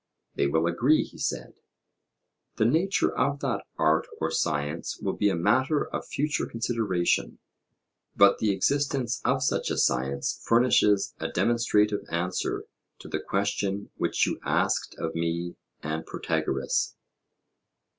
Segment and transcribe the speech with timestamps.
[0.33, 1.59] They will agree, he said.
[2.55, 7.37] The nature of that art or science will be a matter of future consideration;
[8.15, 12.65] but the existence of such a science furnishes a demonstrative answer
[12.97, 16.95] to the question which you asked of me and Protagoras.